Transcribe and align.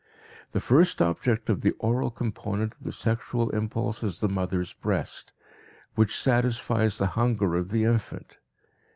The 0.51 0.59
first 0.59 0.99
object 0.99 1.47
of 1.47 1.61
the 1.61 1.73
oral 1.73 2.09
component 2.09 2.73
of 2.73 2.83
the 2.85 2.91
sexual 2.91 3.51
impulse 3.51 4.01
is 4.01 4.19
the 4.19 4.27
mother's 4.27 4.73
breast, 4.73 5.31
which 5.93 6.17
satisfies 6.17 6.97
the 6.97 7.05
hunger 7.13 7.55
of 7.55 7.69
the 7.69 7.83
infant. 7.83 8.39